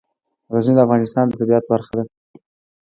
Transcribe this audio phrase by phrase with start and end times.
[0.53, 2.03] غزني د افغانستان د طبیعت برخه ده.